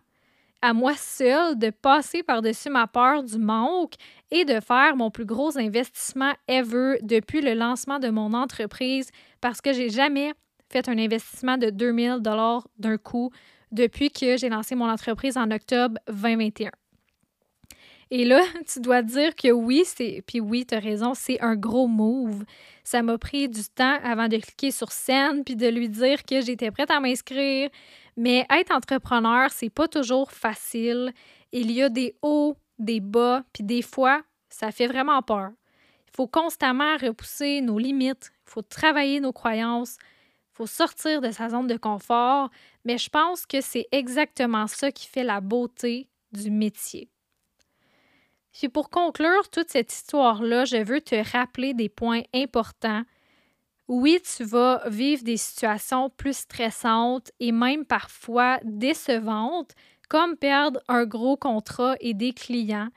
à 0.61 0.73
moi 0.73 0.93
seule, 0.95 1.57
de 1.57 1.69
passer 1.69 2.23
par-dessus 2.23 2.69
ma 2.69 2.87
peur 2.87 3.23
du 3.23 3.37
manque 3.37 3.93
et 4.31 4.45
de 4.45 4.59
faire 4.59 4.95
mon 4.95 5.11
plus 5.11 5.25
gros 5.25 5.57
investissement 5.57 6.33
ever 6.47 6.97
depuis 7.03 7.41
le 7.41 7.53
lancement 7.53 7.99
de 7.99 8.09
mon 8.09 8.33
entreprise 8.33 9.09
parce 9.41 9.61
que 9.61 9.73
j'ai 9.73 9.89
jamais 9.89 10.33
fait 10.69 10.89
un 10.89 10.97
investissement 10.97 11.57
de 11.57 11.69
2000 11.69 12.19
dollars 12.21 12.67
d'un 12.77 12.97
coup 12.97 13.31
depuis 13.71 14.09
que 14.09 14.37
j'ai 14.37 14.49
lancé 14.49 14.75
mon 14.75 14.89
entreprise 14.89 15.37
en 15.37 15.51
octobre 15.51 15.99
2021. 16.07 16.71
Et 18.11 18.25
là, 18.25 18.41
tu 18.71 18.79
dois 18.79 19.01
dire 19.01 19.35
que 19.35 19.51
oui, 19.51 19.83
c'est. 19.85 20.23
Puis 20.25 20.39
oui, 20.39 20.65
tu 20.65 20.75
as 20.75 20.79
raison, 20.79 21.13
c'est 21.13 21.39
un 21.41 21.55
gros 21.55 21.87
move. 21.87 22.43
Ça 22.83 23.01
m'a 23.01 23.17
pris 23.17 23.49
du 23.49 23.63
temps 23.65 23.99
avant 24.03 24.27
de 24.27 24.37
cliquer 24.37 24.71
sur 24.71 24.91
scène 24.91 25.43
puis 25.43 25.55
de 25.55 25.67
lui 25.67 25.89
dire 25.89 26.23
que 26.23 26.41
j'étais 26.41 26.71
prête 26.71 26.91
à 26.91 26.99
m'inscrire. 26.99 27.69
Mais 28.15 28.45
être 28.49 28.71
entrepreneur, 28.71 29.51
c'est 29.51 29.69
pas 29.69 29.87
toujours 29.87 30.31
facile. 30.31 31.13
Il 31.51 31.71
y 31.71 31.83
a 31.83 31.89
des 31.89 32.15
hauts, 32.21 32.57
des 32.79 32.99
bas, 32.99 33.43
puis 33.53 33.63
des 33.63 33.81
fois, 33.81 34.21
ça 34.49 34.71
fait 34.71 34.87
vraiment 34.87 35.21
peur. 35.21 35.51
Il 36.07 36.15
faut 36.15 36.27
constamment 36.27 36.97
repousser 36.97 37.61
nos 37.61 37.77
limites, 37.77 38.31
il 38.47 38.51
faut 38.51 38.61
travailler 38.63 39.19
nos 39.19 39.33
croyances, 39.33 39.97
il 40.01 40.55
faut 40.55 40.65
sortir 40.65 41.21
de 41.21 41.29
sa 41.29 41.49
zone 41.49 41.67
de 41.67 41.77
confort, 41.77 42.49
mais 42.85 42.97
je 42.97 43.09
pense 43.09 43.45
que 43.45 43.61
c'est 43.61 43.87
exactement 43.91 44.65
ça 44.65 44.91
qui 44.91 45.07
fait 45.07 45.23
la 45.23 45.41
beauté 45.41 46.09
du 46.31 46.49
métier. 46.49 47.09
Puis 48.57 48.69
pour 48.69 48.89
conclure 48.89 49.49
toute 49.49 49.69
cette 49.69 49.93
histoire-là, 49.93 50.65
je 50.65 50.77
veux 50.77 50.99
te 50.99 51.15
rappeler 51.31 51.75
des 51.75 51.89
points 51.89 52.23
importants. 52.33 53.03
Oui, 53.87 54.19
tu 54.35 54.43
vas 54.45 54.81
vivre 54.87 55.23
des 55.23 55.37
situations 55.37 56.09
plus 56.09 56.37
stressantes 56.37 57.29
et 57.39 57.51
même 57.51 57.85
parfois 57.85 58.59
décevantes, 58.63 59.75
comme 60.09 60.35
perdre 60.35 60.79
un 60.87 61.05
gros 61.05 61.37
contrat 61.37 61.97
et 61.99 62.15
des 62.15 62.33
clients. 62.33 62.89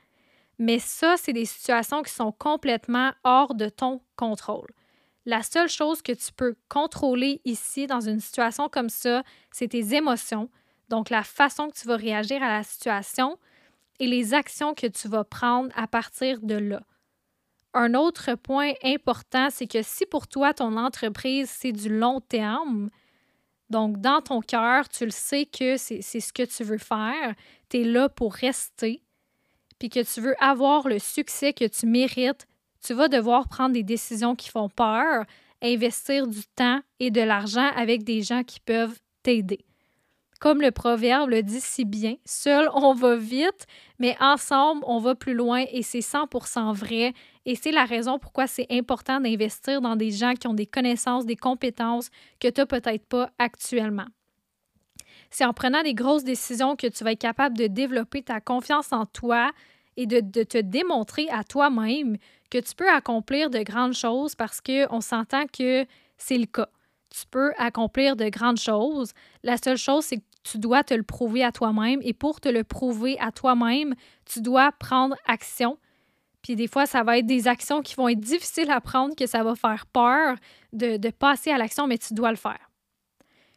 Mais 0.57 0.79
ça, 0.79 1.15
c'est 1.17 1.31
des 1.31 1.45
situations 1.45 2.01
qui 2.01 2.11
sont 2.11 2.31
complètement 2.31 3.11
hors 3.23 3.53
de 3.53 3.69
ton 3.69 4.01
contrôle. 4.15 4.69
La 5.27 5.43
seule 5.43 5.69
chose 5.69 6.01
que 6.01 6.11
tu 6.11 6.33
peux 6.33 6.55
contrôler 6.69 7.39
ici 7.45 7.85
dans 7.85 8.01
une 8.01 8.19
situation 8.19 8.67
comme 8.67 8.89
ça, 8.89 9.21
c'est 9.51 9.67
tes 9.67 9.93
émotions, 9.93 10.49
donc 10.89 11.11
la 11.11 11.21
façon 11.21 11.69
que 11.69 11.79
tu 11.79 11.87
vas 11.87 11.97
réagir 11.97 12.41
à 12.41 12.49
la 12.49 12.63
situation, 12.63 13.37
et 14.01 14.07
les 14.07 14.33
actions 14.33 14.73
que 14.73 14.87
tu 14.87 15.07
vas 15.07 15.23
prendre 15.23 15.69
à 15.75 15.85
partir 15.85 16.41
de 16.41 16.55
là. 16.55 16.81
Un 17.75 17.93
autre 17.93 18.33
point 18.33 18.73
important, 18.83 19.49
c'est 19.51 19.67
que 19.67 19.83
si 19.83 20.07
pour 20.07 20.27
toi, 20.27 20.55
ton 20.55 20.75
entreprise, 20.75 21.51
c'est 21.51 21.71
du 21.71 21.87
long 21.87 22.19
terme, 22.19 22.89
donc 23.69 24.01
dans 24.01 24.19
ton 24.19 24.41
cœur, 24.41 24.89
tu 24.89 25.05
le 25.05 25.11
sais 25.11 25.45
que 25.45 25.77
c'est 25.77 26.01
ce 26.01 26.33
que 26.33 26.41
tu 26.43 26.63
veux 26.63 26.79
faire, 26.79 27.35
tu 27.69 27.81
es 27.81 27.83
là 27.83 28.09
pour 28.09 28.33
rester, 28.33 29.03
puis 29.77 29.89
que 29.89 30.03
tu 30.03 30.19
veux 30.19 30.35
avoir 30.43 30.87
le 30.87 30.97
succès 30.97 31.53
que 31.53 31.65
tu 31.65 31.85
mérites, 31.85 32.47
tu 32.83 32.95
vas 32.95 33.07
devoir 33.07 33.47
prendre 33.49 33.73
des 33.73 33.83
décisions 33.83 34.35
qui 34.35 34.49
font 34.49 34.67
peur, 34.67 35.25
investir 35.61 36.25
du 36.25 36.41
temps 36.55 36.81
et 36.99 37.11
de 37.11 37.21
l'argent 37.21 37.69
avec 37.75 38.03
des 38.03 38.23
gens 38.23 38.43
qui 38.43 38.59
peuvent 38.61 38.99
t'aider. 39.21 39.63
Comme 40.41 40.59
le 40.59 40.71
proverbe 40.71 41.29
le 41.29 41.43
dit 41.43 41.61
si 41.61 41.85
bien, 41.85 42.15
seul 42.25 42.67
on 42.73 42.95
va 42.95 43.15
vite, 43.15 43.67
mais 43.99 44.17
ensemble 44.19 44.83
on 44.87 44.97
va 44.97 45.13
plus 45.13 45.35
loin 45.35 45.63
et 45.71 45.83
c'est 45.83 45.99
100% 45.99 46.73
vrai. 46.73 47.13
Et 47.45 47.55
c'est 47.55 47.71
la 47.71 47.85
raison 47.85 48.17
pourquoi 48.17 48.47
c'est 48.47 48.65
important 48.71 49.21
d'investir 49.21 49.81
dans 49.81 49.95
des 49.95 50.09
gens 50.09 50.33
qui 50.33 50.47
ont 50.47 50.55
des 50.55 50.65
connaissances, 50.65 51.27
des 51.27 51.35
compétences 51.35 52.09
que 52.39 52.47
tu 52.47 52.59
n'as 52.59 52.65
peut-être 52.65 53.05
pas 53.05 53.29
actuellement. 53.37 54.07
C'est 55.29 55.45
en 55.45 55.53
prenant 55.53 55.83
des 55.83 55.93
grosses 55.93 56.23
décisions 56.23 56.75
que 56.75 56.87
tu 56.87 57.03
vas 57.03 57.11
être 57.11 57.19
capable 57.19 57.55
de 57.55 57.67
développer 57.67 58.23
ta 58.23 58.41
confiance 58.41 58.91
en 58.91 59.05
toi 59.05 59.51
et 59.95 60.07
de, 60.07 60.21
te 60.43 60.57
démontrer 60.57 61.29
à 61.29 61.43
toi-même 61.43 62.17
que 62.49 62.57
tu 62.57 62.73
peux 62.75 62.89
accomplir 62.89 63.51
de 63.51 63.59
grandes 63.59 63.93
choses 63.93 64.33
parce 64.33 64.59
qu'on 64.59 65.01
s'entend 65.01 65.45
que 65.45 65.85
c'est 66.17 66.39
le 66.39 66.47
cas. 66.47 66.67
Tu 67.11 67.25
peux 67.29 67.51
accomplir 67.57 68.15
de 68.15 68.29
grandes 68.29 68.59
choses. 68.59 69.11
La 69.43 69.57
seule 69.57 69.77
chose, 69.77 70.05
c'est 70.05 70.17
que 70.17 70.23
tu 70.43 70.57
dois 70.57 70.83
te 70.83 70.93
le 70.93 71.03
prouver 71.03 71.43
à 71.43 71.51
toi-même. 71.51 71.99
Et 72.03 72.13
pour 72.13 72.39
te 72.39 72.49
le 72.49 72.63
prouver 72.63 73.17
à 73.19 73.31
toi-même, 73.31 73.93
tu 74.25 74.41
dois 74.41 74.71
prendre 74.71 75.15
action. 75.25 75.77
Puis 76.41 76.55
des 76.55 76.67
fois, 76.67 76.85
ça 76.85 77.03
va 77.03 77.19
être 77.19 77.27
des 77.27 77.47
actions 77.47 77.81
qui 77.81 77.95
vont 77.95 78.07
être 78.07 78.19
difficiles 78.19 78.71
à 78.71 78.81
prendre, 78.81 79.15
que 79.15 79.27
ça 79.27 79.43
va 79.43 79.55
faire 79.55 79.85
peur 79.85 80.37
de, 80.73 80.97
de 80.97 81.09
passer 81.09 81.51
à 81.51 81.57
l'action, 81.57 81.85
mais 81.85 81.97
tu 81.97 82.13
dois 82.13 82.31
le 82.31 82.37
faire. 82.37 82.71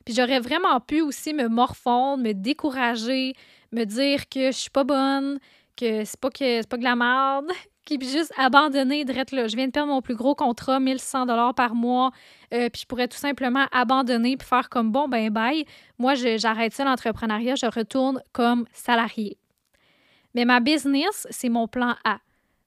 Puis 0.04 0.14
j'aurais 0.14 0.40
vraiment 0.40 0.78
pu 0.80 1.00
aussi 1.00 1.32
me 1.32 1.49
morfondre, 1.49 2.23
me 2.23 2.32
décourager, 2.32 3.34
me 3.73 3.84
dire 3.84 4.28
que 4.28 4.52
je 4.52 4.56
suis 4.56 4.70
pas 4.70 4.84
bonne, 4.84 5.38
que 5.76 6.04
c'est 6.04 6.20
pas 6.20 6.30
que 6.30 6.61
c'est 6.61 6.68
pas 6.68 6.76
que 6.76 6.84
la 6.84 6.96
merde, 6.96 7.50
qui 7.84 7.98
juste 8.00 8.32
abandonner 8.36 9.04
direct 9.04 9.32
là. 9.32 9.46
Je 9.48 9.56
viens 9.56 9.66
de 9.66 9.72
perdre 9.72 9.92
mon 9.92 10.02
plus 10.02 10.14
gros 10.14 10.34
contrat, 10.34 10.80
1100 10.80 11.26
dollars 11.26 11.54
par 11.54 11.74
mois, 11.74 12.10
euh, 12.52 12.68
puis 12.70 12.82
je 12.82 12.86
pourrais 12.86 13.08
tout 13.08 13.18
simplement 13.18 13.66
abandonner 13.72 14.36
puis 14.36 14.46
faire 14.46 14.68
comme 14.68 14.90
bon 14.90 15.08
ben 15.08 15.30
bye. 15.30 15.64
Moi, 15.98 16.14
j'arrête 16.14 16.72
ça 16.72 16.84
l'entrepreneuriat, 16.84 17.54
je 17.54 17.66
retourne 17.66 18.22
comme 18.32 18.66
salarié. 18.72 19.38
Mais 20.34 20.44
ma 20.44 20.60
business, 20.60 21.26
c'est 21.30 21.48
mon 21.48 21.68
plan 21.68 21.94
A. 22.04 22.18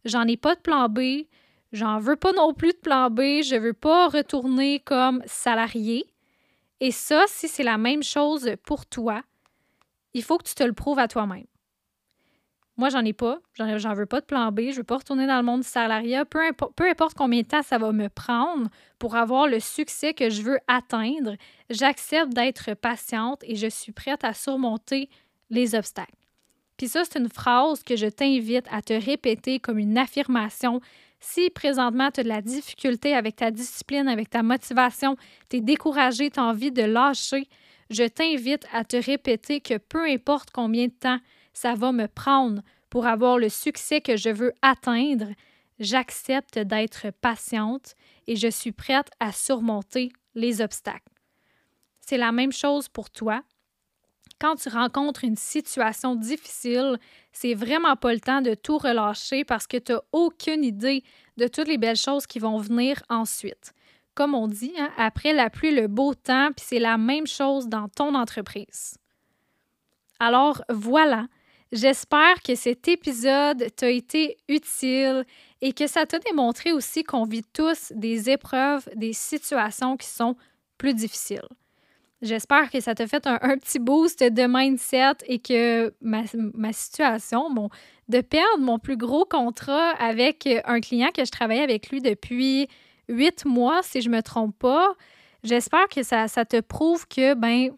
J'en 0.05 0.23
ai 0.23 0.37
pas 0.37 0.55
de 0.55 0.61
plan 0.61 0.87
B, 0.87 1.25
j'en 1.73 1.99
veux 1.99 2.15
pas 2.15 2.31
non 2.31 2.53
plus 2.53 2.71
de 2.71 2.77
plan 2.77 3.09
B, 3.09 3.41
je 3.43 3.57
veux 3.57 3.73
pas 3.73 4.07
retourner 4.07 4.79
comme 4.79 5.21
salarié. 5.25 6.05
Et 6.79 6.91
ça, 6.91 7.25
si 7.27 7.47
c'est 7.47 7.63
la 7.63 7.77
même 7.77 8.03
chose 8.03 8.51
pour 8.63 8.85
toi, 8.85 9.23
il 10.13 10.23
faut 10.23 10.37
que 10.37 10.47
tu 10.47 10.55
te 10.55 10.63
le 10.63 10.73
prouves 10.73 10.99
à 10.99 11.07
toi-même. 11.07 11.45
Moi, 12.77 12.89
j'en 12.89 13.03
ai 13.03 13.13
pas. 13.13 13.39
J'en 13.55 13.93
veux 13.95 14.05
pas 14.05 14.21
de 14.21 14.25
plan 14.25 14.51
B. 14.51 14.69
Je 14.71 14.77
veux 14.77 14.83
pas 14.83 14.97
retourner 14.97 15.25
dans 15.25 15.37
le 15.37 15.43
monde 15.43 15.61
du 15.61 15.67
salariat. 15.67 16.25
Peu, 16.25 16.39
peu 16.75 16.87
importe 16.87 17.17
combien 17.17 17.41
de 17.41 17.47
temps 17.47 17.63
ça 17.63 17.79
va 17.79 17.91
me 17.91 18.07
prendre 18.07 18.69
pour 18.99 19.15
avoir 19.15 19.47
le 19.47 19.59
succès 19.59 20.13
que 20.13 20.29
je 20.29 20.43
veux 20.43 20.59
atteindre, 20.67 21.35
j'accepte 21.71 22.33
d'être 22.33 22.75
patiente 22.75 23.43
et 23.43 23.55
je 23.55 23.67
suis 23.67 23.91
prête 23.91 24.23
à 24.23 24.33
surmonter 24.33 25.09
les 25.49 25.73
obstacles. 25.73 26.11
Puis 26.77 26.87
ça, 26.87 27.03
c'est 27.03 27.17
une 27.17 27.29
phrase 27.29 27.81
que 27.81 27.95
je 27.95 28.05
t'invite 28.05 28.67
à 28.71 28.83
te 28.83 28.93
répéter 28.93 29.59
comme 29.59 29.79
une 29.79 29.97
affirmation. 29.97 30.79
Si 31.19 31.49
présentement 31.49 32.11
tu 32.11 32.19
as 32.19 32.23
de 32.23 32.29
la 32.29 32.41
difficulté 32.41 33.15
avec 33.15 33.37
ta 33.37 33.49
discipline, 33.49 34.07
avec 34.07 34.29
ta 34.29 34.43
motivation, 34.43 35.17
tu 35.49 35.57
es 35.57 35.61
découragé, 35.61 36.29
tu 36.29 36.39
as 36.39 36.43
envie 36.43 36.71
de 36.71 36.83
lâcher, 36.83 37.47
je 37.89 38.03
t'invite 38.03 38.67
à 38.71 38.83
te 38.83 38.97
répéter 38.97 39.61
que 39.61 39.77
peu 39.77 40.05
importe 40.05 40.51
combien 40.51 40.85
de 40.85 40.91
temps 40.91 41.17
ça 41.57 41.73
va 41.73 41.91
me 41.91 42.07
prendre 42.07 42.61
pour 42.91 43.07
avoir 43.07 43.39
le 43.39 43.49
succès 43.49 43.99
que 43.99 44.15
je 44.15 44.29
veux 44.29 44.53
atteindre, 44.61 45.29
j'accepte 45.79 46.59
d'être 46.59 47.07
patiente 47.19 47.95
et 48.27 48.35
je 48.35 48.47
suis 48.47 48.71
prête 48.71 49.09
à 49.19 49.31
surmonter 49.31 50.11
les 50.35 50.61
obstacles. 50.61 51.11
C'est 51.99 52.19
la 52.19 52.31
même 52.31 52.51
chose 52.51 52.87
pour 52.89 53.09
toi. 53.09 53.41
Quand 54.39 54.57
tu 54.57 54.69
rencontres 54.69 55.23
une 55.23 55.35
situation 55.35 56.13
difficile, 56.13 56.99
c'est 57.31 57.55
vraiment 57.55 57.95
pas 57.95 58.13
le 58.13 58.19
temps 58.19 58.41
de 58.41 58.53
tout 58.53 58.77
relâcher 58.77 59.43
parce 59.43 59.65
que 59.65 59.77
tu 59.77 59.93
n'as 59.93 60.01
aucune 60.11 60.63
idée 60.63 61.03
de 61.37 61.47
toutes 61.47 61.69
les 61.69 61.79
belles 61.79 61.97
choses 61.97 62.27
qui 62.27 62.37
vont 62.37 62.59
venir 62.59 63.01
ensuite. 63.09 63.73
Comme 64.13 64.35
on 64.35 64.47
dit, 64.47 64.73
hein, 64.77 64.91
après 64.95 65.33
la 65.33 65.49
pluie, 65.49 65.73
le 65.73 65.87
beau 65.87 66.13
temps, 66.13 66.49
puis 66.55 66.63
c'est 66.67 66.79
la 66.79 66.99
même 66.99 67.25
chose 67.25 67.67
dans 67.67 67.87
ton 67.89 68.13
entreprise. 68.13 68.99
Alors 70.19 70.63
voilà, 70.69 71.27
J'espère 71.71 72.41
que 72.43 72.55
cet 72.55 72.87
épisode 72.87 73.65
t'a 73.75 73.89
été 73.89 74.37
utile 74.47 75.25
et 75.61 75.73
que 75.73 75.87
ça 75.87 76.05
t'a 76.05 76.19
démontré 76.19 76.71
aussi 76.71 77.03
qu'on 77.03 77.25
vit 77.25 77.43
tous 77.43 77.91
des 77.93 78.29
épreuves, 78.29 78.87
des 78.95 79.13
situations 79.13 79.97
qui 79.97 80.07
sont 80.07 80.35
plus 80.77 80.93
difficiles. 80.93 81.47
J'espère 82.21 82.71
que 82.71 82.79
ça 82.79 82.95
t'a 82.95 83.05
fait 83.05 83.27
un, 83.27 83.57
petit 83.57 83.79
boost 83.79 84.23
de 84.23 84.47
mindset 84.47 85.17
et 85.27 85.39
que 85.39 85.93
ma, 86.01 86.73
situation, 86.73 87.53
bon, 87.53 87.69
de 88.07 88.21
perdre 88.21 88.59
mon 88.59 88.79
plus 88.79 88.97
gros 88.97 89.25
contrat 89.25 89.91
avec 89.99 90.47
un 90.65 90.79
client 90.79 91.09
que 91.13 91.25
je 91.25 91.31
travaillais 91.31 91.61
avec 91.61 91.89
lui 91.89 92.01
depuis 92.01 92.67
huit 93.07 93.45
mois, 93.45 93.83
si 93.83 94.01
je 94.01 94.09
ne 94.09 94.15
me 94.15 94.21
trompe 94.23 94.57
pas, 94.57 94.95
j'espère 95.43 95.87
que 95.89 96.01
ça, 96.01 96.27
ça 96.27 96.43
te 96.43 96.59
prouve 96.59 97.07
que, 97.07 97.35
ben, 97.35 97.71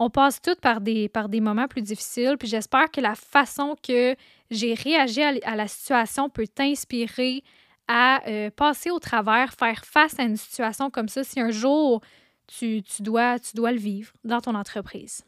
on 0.00 0.08
passe 0.08 0.40
toutes 0.40 0.60
par 0.60 0.80
des, 0.80 1.10
moments 1.40 1.68
plus 1.68 1.82
difficiles, 1.82 2.36
puis 2.38 2.48
j'espère 2.48 2.90
que 2.90 3.02
la 3.02 3.14
façon 3.14 3.76
que 3.86 4.16
j'ai 4.50 4.72
réagi 4.72 5.22
à, 5.22 5.54
la 5.54 5.68
situation 5.68 6.30
peut 6.30 6.46
t'inspirer 6.46 7.44
à 7.86 8.26
euh, 8.26 8.50
passer 8.50 8.90
au 8.90 8.98
travers, 8.98 9.52
faire 9.52 9.84
face 9.84 10.18
à 10.18 10.22
une 10.22 10.38
situation 10.38 10.88
comme 10.88 11.08
ça 11.08 11.22
si 11.22 11.38
un 11.38 11.50
jour 11.50 12.00
tu, 12.46 12.82
dois, 13.00 13.38
tu 13.38 13.54
dois 13.54 13.72
le 13.72 13.78
vivre 13.78 14.12
dans 14.24 14.40
ton 14.40 14.54
entreprise. 14.54 15.22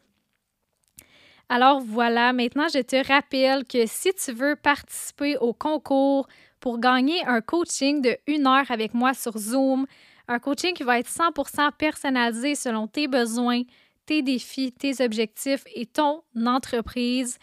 Alors 1.50 1.80
voilà, 1.80 2.32
maintenant 2.32 2.68
je 2.72 2.80
te 2.80 3.06
rappelle 3.06 3.64
que 3.66 3.84
si 3.84 4.14
tu 4.14 4.32
veux 4.32 4.56
participer 4.56 5.36
au 5.36 5.52
concours 5.52 6.26
pour 6.60 6.78
gagner 6.78 7.22
un 7.26 7.42
coaching 7.42 8.00
de 8.00 8.16
une 8.26 8.46
heure 8.46 8.70
avec 8.70 8.94
moi 8.94 9.12
sur 9.12 9.36
Zoom, 9.36 9.86
un 10.28 10.38
coaching 10.38 10.72
qui 10.72 10.82
va 10.82 10.98
être 10.98 11.10
100% 11.10 11.72
personnalisé 11.72 12.54
selon 12.54 12.86
tes 12.86 13.06
besoins, 13.06 13.64
tes 14.06 14.22
défis, 14.22 14.72
tes 14.72 15.04
objectifs 15.04 15.64
et 15.74 15.86
ton 15.86 16.22
entreprise, 16.44 17.38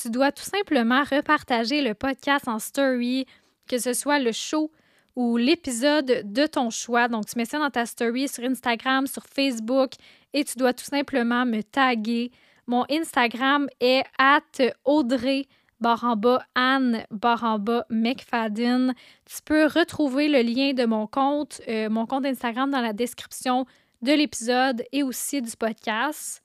tu 0.00 0.10
dois 0.10 0.32
tout 0.32 0.44
simplement 0.44 1.02
repartager 1.02 1.82
le 1.82 1.94
podcast 1.94 2.48
en 2.48 2.58
story, 2.58 3.26
que 3.68 3.78
ce 3.78 3.92
soit 3.92 4.18
le 4.18 4.32
show 4.32 4.70
ou 5.16 5.36
l'épisode 5.36 6.22
de 6.24 6.46
ton 6.46 6.70
choix. 6.70 7.08
Donc, 7.08 7.26
tu 7.26 7.36
mets 7.36 7.44
ça 7.44 7.58
dans 7.58 7.70
ta 7.70 7.86
story 7.86 8.28
sur 8.28 8.44
Instagram, 8.44 9.06
sur 9.06 9.24
Facebook 9.24 9.92
et 10.32 10.44
tu 10.44 10.56
dois 10.58 10.72
tout 10.72 10.84
simplement 10.84 11.44
me 11.44 11.62
taguer. 11.62 12.30
Mon 12.66 12.84
Instagram 12.90 13.68
est 13.80 14.04
at 14.18 14.72
Audrey 14.84 15.46
baramba 15.80 16.44
Anne 16.54 17.04
baramba 17.10 17.84
McFadden. 17.90 18.94
Tu 19.24 19.42
peux 19.44 19.66
retrouver 19.66 20.28
le 20.28 20.42
lien 20.42 20.72
de 20.72 20.84
mon 20.84 21.06
compte, 21.06 21.60
euh, 21.68 21.88
mon 21.88 22.06
compte 22.06 22.26
Instagram 22.26 22.70
dans 22.70 22.80
la 22.80 22.92
description 22.92 23.66
de 24.02 24.12
l'épisode 24.12 24.82
et 24.92 25.02
aussi 25.02 25.42
du 25.42 25.50
podcast. 25.56 26.42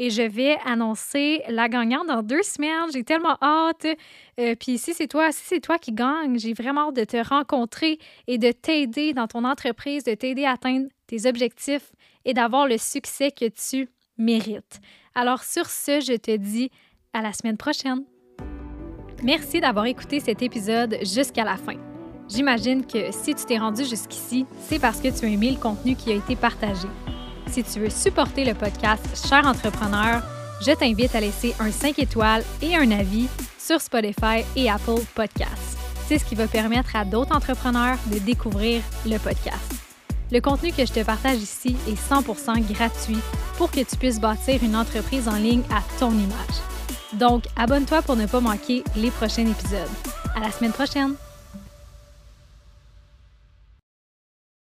Et 0.00 0.10
je 0.10 0.22
vais 0.22 0.56
annoncer 0.64 1.42
la 1.48 1.68
gagnante 1.68 2.06
dans 2.06 2.22
deux 2.22 2.42
semaines. 2.42 2.90
J'ai 2.92 3.02
tellement 3.02 3.36
hâte. 3.42 3.86
Euh, 4.38 4.54
puis 4.54 4.78
si 4.78 4.94
c'est 4.94 5.08
toi, 5.08 5.32
si 5.32 5.44
c'est 5.44 5.60
toi 5.60 5.76
qui 5.78 5.92
gagne, 5.92 6.38
j'ai 6.38 6.52
vraiment 6.52 6.88
hâte 6.88 6.96
de 6.96 7.04
te 7.04 7.16
rencontrer 7.16 7.98
et 8.28 8.38
de 8.38 8.52
t'aider 8.52 9.12
dans 9.12 9.26
ton 9.26 9.44
entreprise, 9.44 10.04
de 10.04 10.14
t'aider 10.14 10.44
à 10.44 10.52
atteindre 10.52 10.86
tes 11.08 11.28
objectifs 11.28 11.90
et 12.24 12.32
d'avoir 12.32 12.68
le 12.68 12.78
succès 12.78 13.32
que 13.32 13.46
tu 13.48 13.88
mérites. 14.18 14.80
Alors 15.16 15.42
sur 15.42 15.66
ce, 15.66 16.00
je 16.00 16.16
te 16.16 16.36
dis 16.36 16.70
à 17.12 17.22
la 17.22 17.32
semaine 17.32 17.56
prochaine. 17.56 18.04
Merci 19.24 19.60
d'avoir 19.60 19.86
écouté 19.86 20.20
cet 20.20 20.42
épisode 20.42 20.96
jusqu'à 21.02 21.42
la 21.42 21.56
fin. 21.56 21.97
J'imagine 22.28 22.84
que 22.84 23.10
si 23.10 23.34
tu 23.34 23.44
t'es 23.46 23.58
rendu 23.58 23.84
jusqu'ici, 23.84 24.46
c'est 24.68 24.78
parce 24.78 25.00
que 25.00 25.08
tu 25.08 25.24
as 25.24 25.28
aimé 25.28 25.50
le 25.50 25.56
contenu 25.56 25.96
qui 25.96 26.12
a 26.12 26.14
été 26.14 26.36
partagé. 26.36 26.88
Si 27.50 27.64
tu 27.64 27.80
veux 27.80 27.90
supporter 27.90 28.44
le 28.44 28.52
podcast 28.52 29.02
Cher 29.26 29.46
entrepreneur, 29.46 30.22
je 30.60 30.72
t'invite 30.72 31.14
à 31.14 31.20
laisser 31.20 31.54
un 31.58 31.70
5 31.70 31.98
étoiles 31.98 32.44
et 32.60 32.76
un 32.76 32.90
avis 32.90 33.28
sur 33.58 33.80
Spotify 33.80 34.44
et 34.56 34.68
Apple 34.70 35.00
Podcasts. 35.14 35.78
C'est 36.06 36.18
ce 36.18 36.24
qui 36.24 36.34
va 36.34 36.46
permettre 36.46 36.96
à 36.96 37.04
d'autres 37.04 37.34
entrepreneurs 37.34 37.96
de 38.12 38.18
découvrir 38.18 38.82
le 39.06 39.18
podcast. 39.18 39.74
Le 40.30 40.40
contenu 40.40 40.72
que 40.72 40.84
je 40.84 40.92
te 40.92 41.02
partage 41.02 41.38
ici 41.38 41.76
est 41.88 42.12
100% 42.12 42.60
gratuit 42.72 43.18
pour 43.56 43.70
que 43.70 43.80
tu 43.80 43.96
puisses 43.96 44.20
bâtir 44.20 44.62
une 44.62 44.76
entreprise 44.76 45.28
en 45.28 45.36
ligne 45.36 45.62
à 45.70 45.82
ton 45.98 46.10
image. 46.10 46.58
Donc, 47.14 47.44
abonne-toi 47.56 48.02
pour 48.02 48.16
ne 48.16 48.26
pas 48.26 48.40
manquer 48.40 48.84
les 48.96 49.10
prochains 49.10 49.46
épisodes. 49.46 49.88
À 50.36 50.40
la 50.40 50.50
semaine 50.50 50.72
prochaine! 50.72 51.14